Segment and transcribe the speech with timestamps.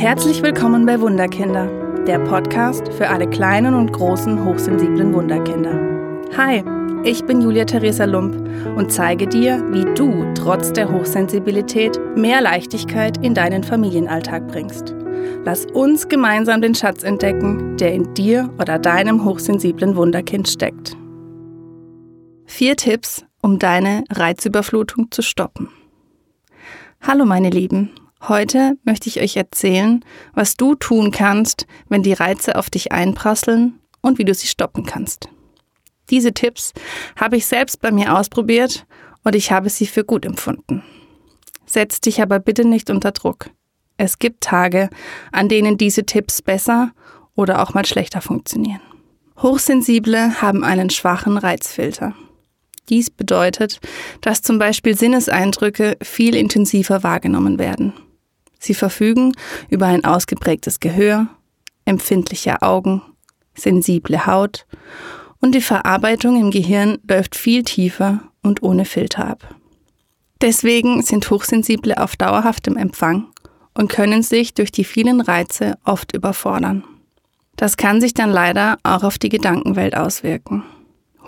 [0.00, 1.66] Herzlich willkommen bei Wunderkinder,
[2.06, 5.74] der Podcast für alle kleinen und großen hochsensiblen Wunderkinder.
[6.38, 6.64] Hi,
[7.04, 8.34] ich bin Julia Theresa Lump
[8.78, 14.94] und zeige dir, wie du trotz der Hochsensibilität mehr Leichtigkeit in deinen Familienalltag bringst.
[15.44, 20.96] Lass uns gemeinsam den Schatz entdecken, der in dir oder deinem hochsensiblen Wunderkind steckt.
[22.46, 25.68] Vier Tipps, um deine Reizüberflutung zu stoppen.
[27.02, 27.90] Hallo meine Lieben,
[28.28, 33.78] heute möchte ich euch erzählen, was du tun kannst, wenn die Reize auf dich einprasseln
[34.00, 35.28] und wie du sie stoppen kannst.
[36.10, 36.72] Diese Tipps
[37.16, 38.86] habe ich selbst bei mir ausprobiert
[39.24, 40.82] und ich habe sie für gut empfunden.
[41.66, 43.50] Setz dich aber bitte nicht unter Druck.
[43.96, 44.90] Es gibt Tage,
[45.30, 46.92] an denen diese Tipps besser
[47.36, 48.80] oder auch mal schlechter funktionieren.
[49.40, 52.14] Hochsensible haben einen schwachen Reizfilter.
[52.88, 53.80] Dies bedeutet,
[54.20, 57.92] dass zum Beispiel Sinneseindrücke viel intensiver wahrgenommen werden.
[58.60, 59.32] Sie verfügen
[59.70, 61.26] über ein ausgeprägtes Gehör,
[61.86, 63.02] empfindliche Augen,
[63.54, 64.66] sensible Haut
[65.40, 69.56] und die Verarbeitung im Gehirn läuft viel tiefer und ohne Filter ab.
[70.40, 73.26] Deswegen sind Hochsensible auf dauerhaftem Empfang
[73.74, 76.84] und können sich durch die vielen Reize oft überfordern.
[77.56, 80.64] Das kann sich dann leider auch auf die Gedankenwelt auswirken.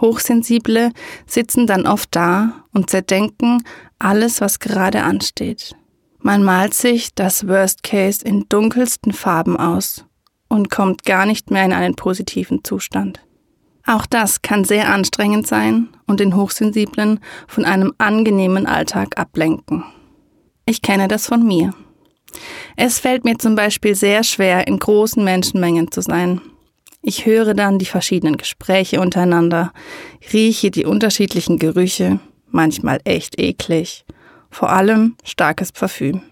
[0.00, 0.92] Hochsensible
[1.26, 3.62] sitzen dann oft da und zerdenken
[3.98, 5.76] alles, was gerade ansteht.
[6.22, 10.04] Man malt sich das Worst Case in dunkelsten Farben aus
[10.48, 13.20] und kommt gar nicht mehr in einen positiven Zustand.
[13.86, 19.84] Auch das kann sehr anstrengend sein und den Hochsensiblen von einem angenehmen Alltag ablenken.
[20.64, 21.74] Ich kenne das von mir.
[22.76, 26.40] Es fällt mir zum Beispiel sehr schwer, in großen Menschenmengen zu sein
[27.04, 29.72] ich höre dann die verschiedenen Gespräche untereinander,
[30.32, 34.04] rieche die unterschiedlichen Gerüche, manchmal echt eklig,
[34.52, 36.22] vor allem starkes Parfüm.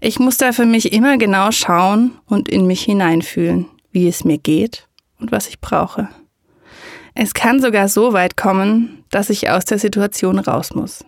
[0.00, 4.38] Ich muss da für mich immer genau schauen und in mich hineinfühlen, wie es mir
[4.38, 4.88] geht
[5.20, 6.08] und was ich brauche.
[7.14, 11.04] Es kann sogar so weit kommen, dass ich aus der Situation raus muss.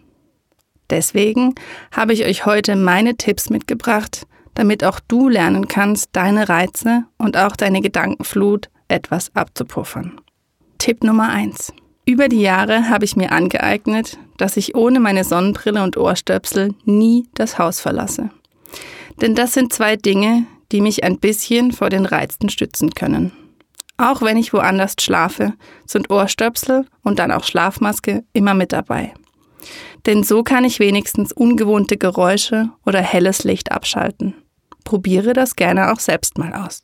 [0.91, 1.55] Deswegen
[1.91, 7.39] habe ich euch heute meine Tipps mitgebracht, damit auch du lernen kannst, deine Reize und
[7.39, 10.21] auch deine Gedankenflut etwas abzupuffern.
[10.77, 11.73] Tipp Nummer 1.
[12.05, 17.29] Über die Jahre habe ich mir angeeignet, dass ich ohne meine Sonnenbrille und Ohrstöpsel nie
[17.35, 18.31] das Haus verlasse.
[19.21, 23.31] Denn das sind zwei Dinge, die mich ein bisschen vor den Reizen stützen können.
[23.99, 25.53] Auch wenn ich woanders schlafe,
[25.87, 29.15] sind Ohrstöpsel und dann auch Schlafmaske immer mit dabei.
[30.07, 34.35] Denn so kann ich wenigstens ungewohnte Geräusche oder helles Licht abschalten.
[34.83, 36.83] Probiere das gerne auch selbst mal aus.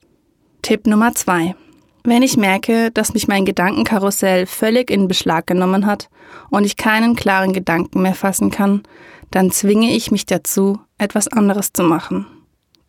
[0.63, 1.57] Tipp Nummer zwei:
[2.05, 6.09] Wenn ich merke, dass mich mein Gedankenkarussell völlig in Beschlag genommen hat
[6.51, 8.83] und ich keinen klaren Gedanken mehr fassen kann,
[9.31, 12.27] dann zwinge ich mich dazu, etwas anderes zu machen.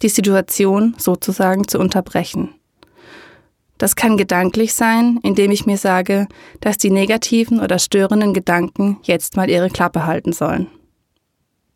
[0.02, 2.50] Die Situation sozusagen zu unterbrechen.
[3.78, 6.28] Das kann gedanklich sein, indem ich mir sage,
[6.60, 10.68] dass die negativen oder störenden Gedanken jetzt mal ihre Klappe halten sollen.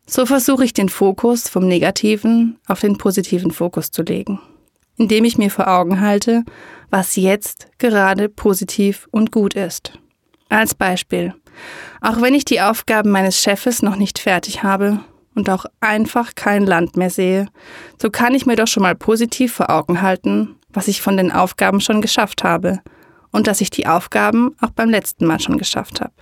[0.06, 4.38] So versuche ich den Fokus vom negativen auf den positiven Fokus zu legen,
[4.96, 6.44] indem ich mir vor Augen halte,
[6.90, 9.98] was jetzt gerade positiv und gut ist.
[10.48, 11.34] Als Beispiel,
[12.00, 15.00] auch wenn ich die Aufgaben meines Chefes noch nicht fertig habe
[15.34, 17.48] und auch einfach kein Land mehr sehe,
[18.00, 21.32] so kann ich mir doch schon mal positiv vor Augen halten, was ich von den
[21.32, 22.80] Aufgaben schon geschafft habe
[23.32, 26.14] und dass ich die Aufgaben auch beim letzten Mal schon geschafft habe.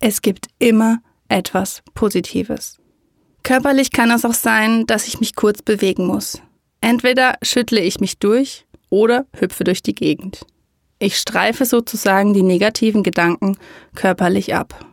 [0.00, 0.98] Es gibt immer
[1.28, 2.78] etwas Positives.
[3.42, 6.42] Körperlich kann es auch sein, dass ich mich kurz bewegen muss.
[6.80, 10.44] Entweder schüttle ich mich durch oder hüpfe durch die Gegend.
[10.98, 13.56] Ich streife sozusagen die negativen Gedanken
[13.94, 14.84] körperlich ab.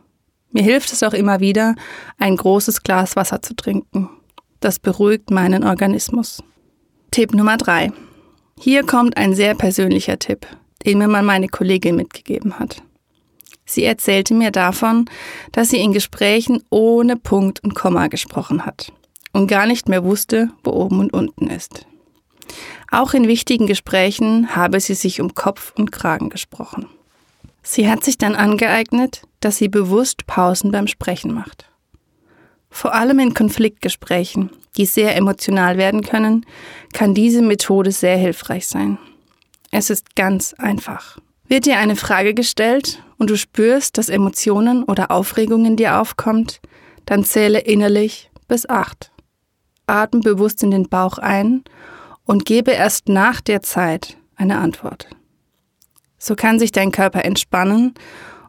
[0.52, 1.74] Mir hilft es auch immer wieder,
[2.18, 4.08] ein großes Glas Wasser zu trinken.
[4.58, 6.42] Das beruhigt meinen Organismus.
[7.10, 7.92] Tipp Nummer drei:
[8.58, 10.46] Hier kommt ein sehr persönlicher Tipp,
[10.86, 12.82] den mir mal meine Kollegin mitgegeben hat.
[13.66, 15.04] Sie erzählte mir davon,
[15.52, 18.92] dass sie in Gesprächen ohne Punkt und Komma gesprochen hat
[19.32, 21.86] und gar nicht mehr wusste, wo oben und unten ist.
[22.90, 26.86] Auch in wichtigen Gesprächen habe sie sich um Kopf und Kragen gesprochen.
[27.62, 31.66] Sie hat sich dann angeeignet, dass sie bewusst Pausen beim Sprechen macht.
[32.68, 36.46] Vor allem in Konfliktgesprächen, die sehr emotional werden können,
[36.92, 38.98] kann diese Methode sehr hilfreich sein.
[39.70, 41.18] Es ist ganz einfach.
[41.46, 46.60] Wird dir eine Frage gestellt und du spürst, dass Emotionen oder Aufregung in dir aufkommt,
[47.06, 49.10] dann zähle innerlich bis acht.
[49.86, 51.64] Atme bewusst in den Bauch ein
[52.30, 55.08] und gebe erst nach der Zeit eine Antwort.
[56.16, 57.94] So kann sich dein Körper entspannen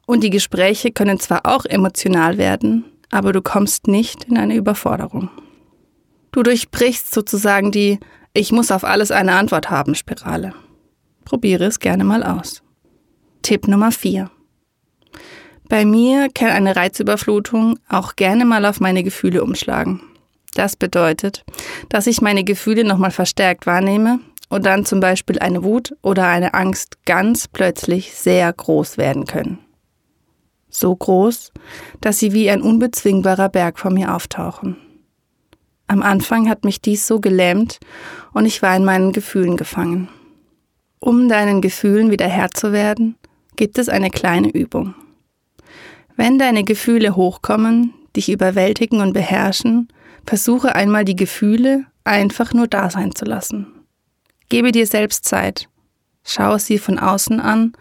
[0.05, 5.31] und die Gespräche können zwar auch emotional werden, aber du kommst nicht in eine Überforderung.
[6.31, 7.99] Du durchbrichst sozusagen die
[8.33, 10.53] Ich muss auf alles eine Antwort haben Spirale.
[11.25, 12.61] Probiere es gerne mal aus.
[13.41, 14.29] Tipp Nummer 4.
[15.69, 20.03] Bei mir kann eine Reizüberflutung auch gerne mal auf meine Gefühle umschlagen.
[20.53, 21.43] Das bedeutet,
[21.89, 24.19] dass ich meine Gefühle nochmal verstärkt wahrnehme
[24.49, 29.59] und dann zum Beispiel eine Wut oder eine Angst ganz plötzlich sehr groß werden können.
[30.69, 31.51] So groß,
[32.01, 34.77] dass sie wie ein unbezwingbarer Berg vor mir auftauchen.
[35.87, 37.79] Am Anfang hat mich dies so gelähmt
[38.33, 40.09] und ich war in meinen Gefühlen gefangen.
[40.99, 43.15] Um deinen Gefühlen wieder Herr zu werden,
[43.55, 44.95] gibt es eine kleine Übung.
[46.15, 49.87] Wenn deine Gefühle hochkommen, dich überwältigen und beherrschen,
[50.25, 53.67] versuche einmal die Gefühle einfach nur da sein zu lassen.
[54.49, 55.67] Gebe dir selbst Zeit.
[56.23, 57.73] Schaue sie von außen an,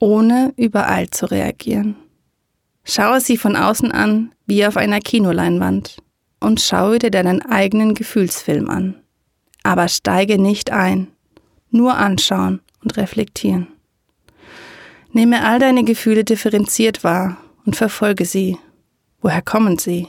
[0.00, 1.96] ohne überall zu reagieren.
[2.84, 5.98] Schaue sie von außen an, wie auf einer Kinoleinwand,
[6.40, 8.94] und schaue dir deinen eigenen Gefühlsfilm an.
[9.62, 11.08] Aber steige nicht ein,
[11.70, 13.68] nur anschauen und reflektieren.
[15.12, 17.36] Nehme all deine Gefühle differenziert wahr
[17.66, 18.56] und verfolge sie.
[19.20, 20.08] Woher kommen sie?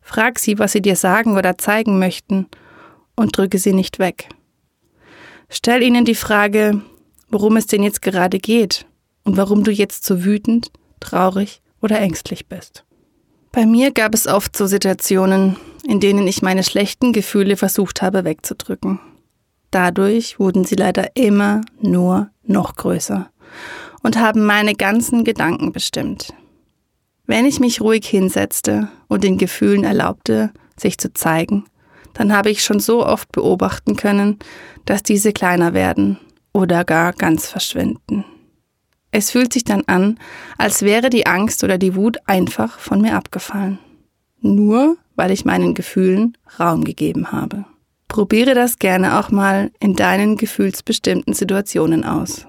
[0.00, 2.46] Frag sie, was sie dir sagen oder zeigen möchten
[3.16, 4.28] und drücke sie nicht weg.
[5.48, 6.82] Stell ihnen die Frage,
[7.28, 8.86] worum es denn jetzt gerade geht
[9.24, 10.70] und warum du jetzt so wütend,
[11.00, 12.84] traurig oder ängstlich bist.
[13.52, 18.24] Bei mir gab es oft so Situationen, in denen ich meine schlechten Gefühle versucht habe
[18.24, 18.98] wegzudrücken.
[19.70, 23.30] Dadurch wurden sie leider immer nur noch größer
[24.02, 26.34] und haben meine ganzen Gedanken bestimmt.
[27.26, 31.64] Wenn ich mich ruhig hinsetzte und den Gefühlen erlaubte, sich zu zeigen,
[32.12, 34.38] dann habe ich schon so oft beobachten können,
[34.84, 36.18] dass diese kleiner werden
[36.52, 38.24] oder gar ganz verschwinden.
[39.10, 40.18] Es fühlt sich dann an,
[40.58, 43.78] als wäre die Angst oder die Wut einfach von mir abgefallen.
[44.40, 47.64] Nur weil ich meinen Gefühlen Raum gegeben habe.
[48.08, 52.46] Probiere das gerne auch mal in deinen gefühlsbestimmten Situationen aus.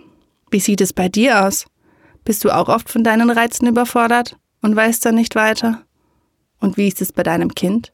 [0.52, 1.66] Wie sieht es bei dir aus?
[2.24, 5.84] Bist du auch oft von deinen Reizen überfordert und weißt dann nicht weiter?
[6.60, 7.94] Und wie ist es bei deinem Kind?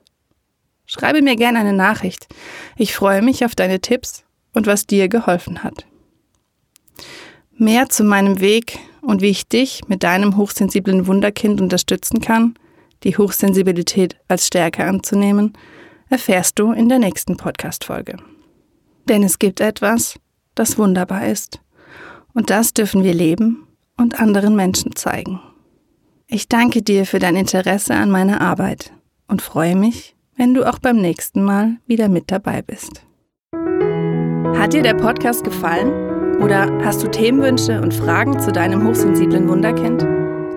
[0.85, 2.27] Schreibe mir gerne eine Nachricht.
[2.77, 4.23] Ich freue mich auf deine Tipps
[4.53, 5.85] und was dir geholfen hat.
[7.57, 12.55] Mehr zu meinem Weg und wie ich dich mit deinem hochsensiblen Wunderkind unterstützen kann,
[13.03, 15.57] die Hochsensibilität als Stärke anzunehmen,
[16.09, 18.15] erfährst du in der nächsten Podcast-Folge.
[19.09, 20.15] Denn es gibt etwas,
[20.55, 21.59] das wunderbar ist.
[22.33, 23.67] Und das dürfen wir leben
[23.97, 25.41] und anderen Menschen zeigen.
[26.33, 28.93] Ich danke dir für dein Interesse an meiner Arbeit
[29.27, 33.03] und freue mich, wenn du auch beim nächsten Mal wieder mit dabei bist.
[34.57, 35.91] Hat dir der Podcast gefallen?
[36.39, 40.03] Oder hast du Themenwünsche und Fragen zu deinem hochsensiblen Wunderkind?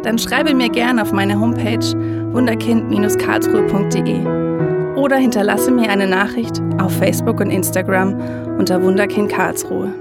[0.04, 1.84] Dann schreibe mir gerne auf meine Homepage
[2.32, 8.14] wunderkind-karlsruhe.de oder hinterlasse mir eine Nachricht auf Facebook und Instagram
[8.58, 9.92] unter Wunderkind Karlsruhe.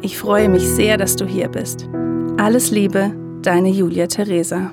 [0.00, 1.88] Ich freue mich sehr, dass du hier bist.
[2.38, 4.72] Alles Liebe, deine Julia Theresa.